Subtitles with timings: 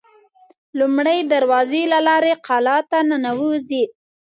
[0.79, 3.83] لومړۍ دروازې له لارې قلا ته ننوزي.